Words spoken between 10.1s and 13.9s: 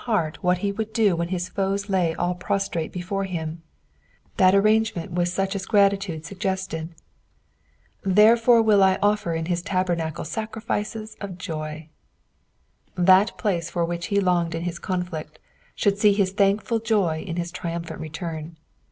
taerifiett of }oy." That place for